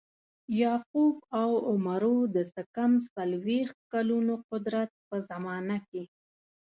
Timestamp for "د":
2.35-2.37